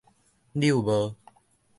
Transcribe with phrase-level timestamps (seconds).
[0.53, 1.15] 遛帽